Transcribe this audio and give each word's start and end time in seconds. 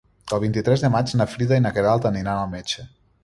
El 0.35 0.39
vint-i-tres 0.43 0.83
de 0.85 0.89
maig 0.95 1.13
na 1.19 1.27
Frida 1.33 1.59
i 1.61 1.63
na 1.67 1.73
Queralt 1.77 2.07
aniran 2.13 2.39
al 2.47 2.53
metge. 2.57 2.89